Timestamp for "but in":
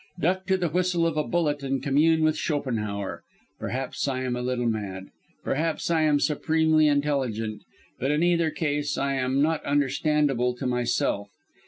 7.99-8.23